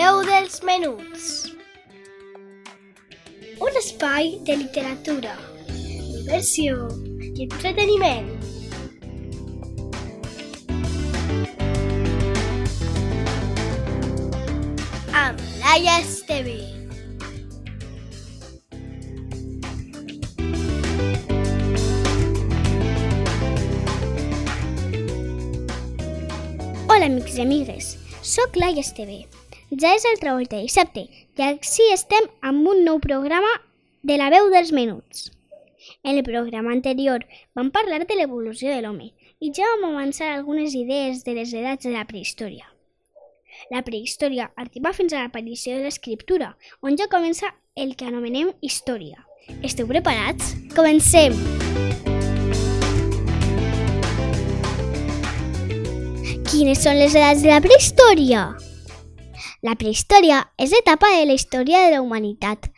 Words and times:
veu 0.00 0.22
dels 0.24 0.62
menuts. 0.64 1.24
Un 3.60 3.74
espai 3.76 4.30
de 4.48 4.54
literatura, 4.56 5.34
diversió 5.68 6.86
i 7.20 7.44
entreteniment. 7.44 8.30
Amb 15.20 15.42
Laia 15.60 15.98
Esteve. 16.00 16.56
Hola, 26.88 27.04
amics 27.04 27.36
i 27.36 27.44
amigues. 27.44 27.92
Soc 28.22 28.56
Laia 28.56 28.80
Esteve. 28.86 29.20
Ja 29.70 29.92
és 29.94 30.02
altra 30.08 30.32
volta 30.34 30.58
dissabte 30.58 31.04
i 31.06 31.42
així 31.46 31.84
estem 31.94 32.24
amb 32.42 32.66
un 32.66 32.80
nou 32.82 32.98
programa 32.98 33.50
de 34.02 34.16
la 34.18 34.26
veu 34.32 34.48
dels 34.50 34.72
menuts. 34.74 35.28
En 36.02 36.16
el 36.16 36.24
programa 36.26 36.72
anterior 36.74 37.22
vam 37.54 37.70
parlar 37.70 38.00
de 38.02 38.16
l'evolució 38.18 38.72
de 38.74 38.80
l'home 38.82 39.12
i 39.38 39.52
ja 39.54 39.68
vam 39.70 39.92
avançar 39.92 40.32
algunes 40.32 40.74
idees 40.74 41.22
de 41.22 41.36
les 41.38 41.54
edats 41.54 41.86
de 41.86 41.92
la 41.94 42.02
prehistòria. 42.04 42.66
La 43.70 43.82
prehistòria 43.86 44.48
arriba 44.56 44.92
fins 44.92 45.14
a 45.14 45.22
l'aparició 45.22 45.76
de 45.76 45.84
l'escriptura, 45.86 46.56
on 46.82 46.98
ja 46.98 47.06
comença 47.06 47.52
el 47.76 47.94
que 47.94 48.08
anomenem 48.10 48.50
història. 48.60 49.22
Esteu 49.62 49.86
preparats? 49.86 50.50
Comencem! 50.74 51.36
Quines 56.50 56.82
són 56.82 56.98
les 56.98 57.14
edats 57.14 57.46
de 57.46 57.54
la 57.54 57.62
prehistòria? 57.62 58.48
La 59.66 59.74
prehistòria 59.76 60.40
és 60.56 60.72
l'etapa 60.72 61.10
de 61.12 61.24
la 61.28 61.34
història 61.36 61.82
de 61.84 61.92
la 61.92 62.00
humanitat 62.00 62.70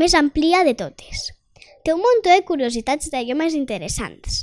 més 0.00 0.14
àmplia 0.18 0.64
de 0.66 0.74
totes. 0.74 1.28
Té 1.86 1.92
un 1.94 2.00
munt 2.02 2.24
de 2.24 2.40
curiositats 2.48 3.12
d'allò 3.12 3.36
més 3.38 3.54
interessants. 3.54 4.40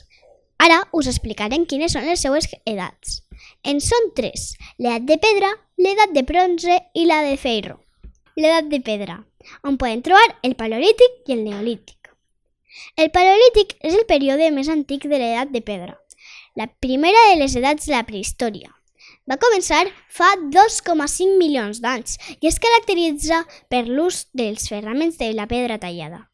Ara 0.63 0.77
us 0.95 1.09
explicarem 1.11 1.65
quines 1.67 1.91
són 1.91 2.05
les 2.07 2.23
seues 2.23 2.47
edats. 2.63 3.17
En 3.67 3.81
són 3.83 4.13
tres, 4.15 4.53
l'edat 4.79 5.03
de 5.09 5.17
pedra, 5.25 5.49
l'edat 5.75 6.13
de 6.15 6.23
bronze 6.29 6.77
i 6.95 7.03
la 7.09 7.19
de 7.25 7.35
ferro. 7.41 7.81
L'edat 8.39 8.69
de 8.71 8.79
pedra, 8.79 9.17
on 9.67 9.75
podem 9.81 10.05
trobar 10.05 10.23
el 10.47 10.55
paleolític 10.55 11.27
i 11.27 11.35
el 11.35 11.43
neolític. 11.49 12.13
El 12.95 13.11
paleolític 13.11 13.75
és 13.83 13.97
el 13.99 14.07
període 14.07 14.47
més 14.55 14.71
antic 14.71 15.03
de 15.11 15.19
l'edat 15.19 15.51
de 15.51 15.61
pedra, 15.61 15.97
la 16.55 16.69
primera 16.85 17.27
de 17.31 17.35
les 17.43 17.59
edats 17.59 17.91
de 17.91 17.93
la 17.97 18.05
prehistòria. 18.07 18.71
Va 19.29 19.39
començar 19.39 19.85
fa 20.11 20.33
2,5 20.51 21.37
milions 21.39 21.79
d'anys 21.83 22.17
i 22.41 22.49
es 22.49 22.59
caracteritza 22.59 23.43
per 23.71 23.85
l'ús 23.87 24.25
dels 24.35 24.67
ferraments 24.67 25.15
de 25.21 25.31
la 25.37 25.47
pedra 25.47 25.79
tallada. 25.79 26.25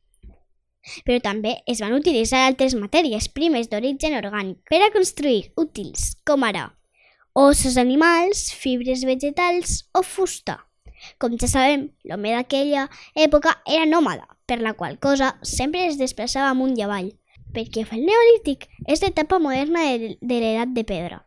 Però 1.06 1.20
també 1.22 1.60
es 1.70 1.84
van 1.84 1.94
utilitzar 1.94 2.48
altres 2.48 2.74
matèries 2.74 3.30
primes 3.30 3.70
d'origen 3.70 4.18
orgànic 4.18 4.64
per 4.72 4.82
a 4.82 4.90
construir 4.96 5.52
útils, 5.60 6.16
com 6.26 6.48
ara 6.48 6.72
ossos 7.40 7.78
animals, 7.78 8.50
fibres 8.52 9.06
vegetals 9.06 9.86
o 9.94 10.02
fusta. 10.02 10.58
Com 11.22 11.38
ja 11.40 11.48
sabem, 11.48 11.86
l'home 12.04 12.34
d'aquella 12.34 12.90
època 13.16 13.54
era 13.70 13.86
nòmada, 13.86 14.26
per 14.50 14.60
la 14.60 14.74
qual 14.74 14.98
cosa 15.00 15.36
sempre 15.44 15.86
es 15.88 16.02
desplaçava 16.02 16.50
amunt 16.52 16.76
i 16.76 16.84
avall. 16.84 17.14
Perquè 17.54 17.86
el 17.86 18.04
neolític 18.06 18.68
és 18.88 19.02
l'etapa 19.02 19.40
moderna 19.40 19.86
de, 19.94 20.16
de 20.20 20.42
l'edat 20.42 20.74
de 20.76 20.84
pedra. 20.84 21.24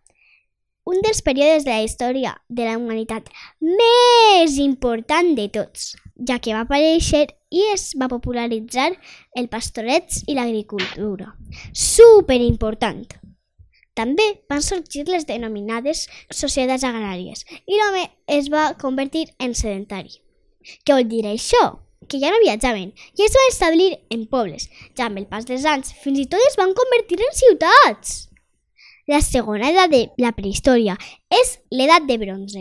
Un 0.84 0.98
dels 0.98 1.22
períodes 1.22 1.64
de 1.64 1.70
la 1.70 1.82
història 1.86 2.32
de 2.48 2.64
la 2.66 2.74
humanitat 2.74 3.28
més 3.62 4.56
important 4.58 5.28
de 5.38 5.44
tots, 5.54 5.92
ja 6.28 6.40
que 6.42 6.56
va 6.56 6.64
aparèixer 6.66 7.28
i 7.54 7.68
es 7.70 7.92
va 8.00 8.08
popularitzar 8.10 8.88
el 9.38 9.46
pastoreig 9.52 10.24
i 10.26 10.34
l'agricultura. 10.34 11.36
Super 11.70 12.40
important! 12.42 13.04
També 13.94 14.26
van 14.50 14.64
sorgir 14.64 15.04
les 15.06 15.28
denominades 15.28 16.06
societats 16.32 16.88
agràries 16.88 17.44
i 17.60 17.78
l'home 17.78 18.02
es 18.38 18.50
va 18.50 18.72
convertir 18.80 19.26
en 19.38 19.54
sedentari. 19.54 20.18
Què 20.82 20.96
vol 20.96 21.06
dir 21.12 21.22
això? 21.28 21.62
Que 22.08 22.18
ja 22.18 22.32
no 22.34 22.42
viatjaven 22.42 22.90
i 22.90 23.28
es 23.28 23.38
van 23.38 23.48
establir 23.52 23.90
en 24.10 24.26
pobles. 24.26 24.66
Ja 24.98 25.06
amb 25.06 25.22
el 25.22 25.30
pas 25.30 25.46
dels 25.46 25.68
anys, 25.68 25.94
fins 26.02 26.24
i 26.24 26.26
tot 26.26 26.42
es 26.48 26.58
van 26.58 26.74
convertir 26.74 27.20
en 27.22 27.36
ciutats. 27.44 28.31
La 29.10 29.18
segona 29.20 29.72
edat 29.72 29.90
de 29.90 30.02
la 30.22 30.30
prehistòria 30.30 30.94
és 31.34 31.56
l'edat 31.74 32.04
de 32.06 32.16
bronze. 32.20 32.60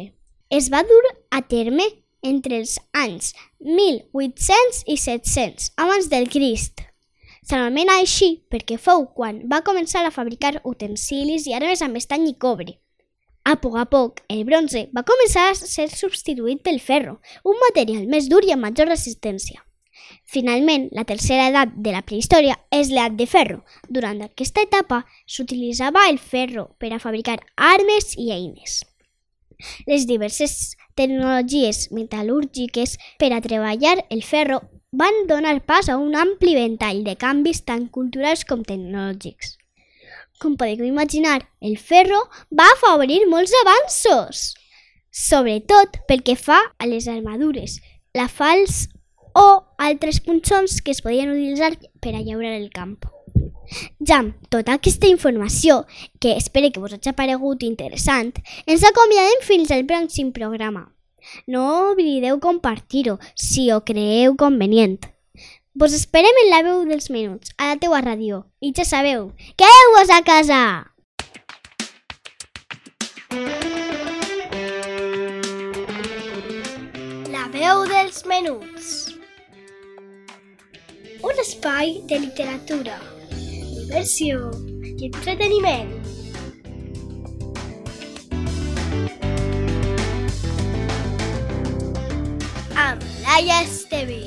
Es 0.50 0.72
va 0.74 0.82
dur 0.82 1.04
a 1.30 1.42
terme 1.46 1.86
entre 2.26 2.58
els 2.58 2.80
anys 2.98 3.36
1800 3.62 4.82
i 4.90 4.98
700 4.98 5.70
abans 5.78 6.10
del 6.10 6.26
Crist. 6.34 6.82
S'anomena 7.46 8.00
així 8.02 8.32
perquè 8.50 8.80
fou 8.82 9.06
quan 9.14 9.44
va 9.54 9.62
començar 9.62 10.02
a 10.06 10.14
fabricar 10.14 10.56
utensilis 10.66 11.46
i 11.46 11.54
armes 11.54 11.86
amb 11.86 12.02
estany 12.02 12.32
i 12.32 12.38
cobre. 12.38 12.80
A 13.46 13.56
poc 13.62 13.78
a 13.78 13.86
poc, 13.90 14.22
el 14.30 14.42
bronze 14.46 14.88
va 14.98 15.06
començar 15.06 15.48
a 15.50 15.56
ser 15.58 15.90
substituït 15.94 16.66
pel 16.66 16.82
ferro, 16.82 17.20
un 17.46 17.58
material 17.68 18.08
més 18.10 18.30
dur 18.30 18.42
i 18.46 18.54
amb 18.54 18.66
major 18.66 18.90
resistència. 18.90 19.62
Finalment, 20.26 20.88
la 20.96 21.04
tercera 21.04 21.50
edat 21.50 21.74
de 21.76 21.92
la 21.92 22.04
prehistòria 22.08 22.56
és 22.72 22.90
l'edat 22.90 23.18
de 23.20 23.28
ferro. 23.28 23.62
Durant 23.90 24.22
aquesta 24.26 24.64
etapa 24.64 25.02
s'utilitzava 25.26 26.08
el 26.10 26.20
ferro 26.20 26.70
per 26.80 26.94
a 26.94 27.00
fabricar 27.04 27.40
armes 27.56 28.16
i 28.18 28.32
eines. 28.32 28.82
Les 29.86 30.08
diverses 30.10 30.76
tecnologies 30.98 31.90
metal·lúrgiques 31.94 32.98
per 33.20 33.32
a 33.34 33.42
treballar 33.42 33.98
el 34.10 34.24
ferro 34.24 34.62
van 34.92 35.26
donar 35.28 35.62
pas 35.64 35.88
a 35.90 35.98
un 35.98 36.16
ampli 36.16 36.56
ventall 36.56 37.04
de 37.04 37.16
canvis 37.16 37.64
tant 37.68 37.88
culturals 37.90 38.44
com 38.48 38.64
tecnològics. 38.68 39.58
Com 40.42 40.58
podeu 40.58 40.88
imaginar, 40.88 41.40
el 41.62 41.78
ferro 41.78 42.24
va 42.50 42.66
afavorir 42.74 43.22
molts 43.30 43.54
avanços, 43.62 44.56
sobretot 45.12 46.00
pel 46.08 46.24
que 46.26 46.36
fa 46.36 46.58
a 46.80 46.88
les 46.90 47.08
armadures, 47.08 47.78
la 48.18 48.28
fals 48.28 48.88
o 49.38 49.62
altres 49.82 50.22
punxons 50.22 50.82
que 50.86 50.94
es 50.94 51.02
podien 51.02 51.32
utilitzar 51.34 51.74
per 52.00 52.14
a 52.14 52.22
llaurar 52.22 52.54
el 52.54 52.70
camp. 52.70 53.00
Ja 54.04 54.20
amb 54.20 54.36
tota 54.52 54.76
aquesta 54.78 55.08
informació, 55.08 55.86
que 56.20 56.36
espero 56.38 56.70
que 56.72 56.82
vos 56.84 56.94
hagi 56.94 57.10
aparegut 57.10 57.64
interessant, 57.64 58.34
ens 58.68 58.84
acomiadem 58.88 59.46
fins 59.48 59.72
al 59.72 59.88
pròxim 59.90 60.32
programa. 60.36 60.90
No 61.48 61.64
oblideu 61.92 62.40
compartir-ho 62.44 63.18
si 63.36 63.70
ho 63.72 63.82
creeu 63.86 64.36
convenient. 64.36 65.00
Vos 65.74 65.94
esperem 65.96 66.36
en 66.44 66.50
la 66.52 66.64
veu 66.68 66.84
dels 66.86 67.10
minuts, 67.10 67.54
a 67.58 67.72
la 67.72 67.78
teua 67.80 68.02
ràdio. 68.04 68.44
I 68.60 68.74
ja 68.76 68.86
sabeu, 68.86 69.32
quedeu-vos 69.56 70.12
a 70.12 70.22
casa! 70.28 70.64
La 77.32 77.48
veu 77.56 77.88
dels 77.88 78.26
menuts. 78.28 79.01
Un 81.62 81.68
espai 81.68 82.02
de 82.10 82.18
literatura, 82.18 82.96
diversió 83.30 84.38
i 84.82 85.06
entreteniment. 85.06 85.92
Amb 92.74 93.06
Laia 93.22 93.62
Esteve. 93.62 94.24